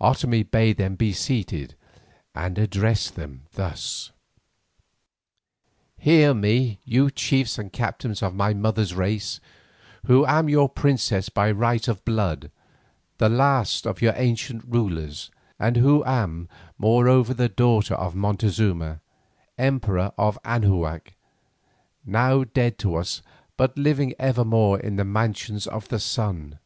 [0.00, 1.74] Otomie bade them be seated
[2.36, 4.12] and addressed them thus:
[5.98, 9.40] "Hear me, you chiefs and captains of my mother's race,
[10.06, 12.52] who am your princess by right of blood,
[13.18, 19.00] the last of your ancient rulers, and who am moreover the daughter of Montezuma,
[19.58, 21.14] Emperor of Anahuac,
[22.06, 23.20] now dead to us
[23.56, 26.60] but living evermore in the Mansions of the Sun.